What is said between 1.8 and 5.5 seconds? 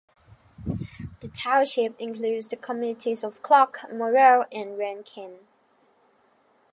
includes the communities of Klock, Morel, and Rankin.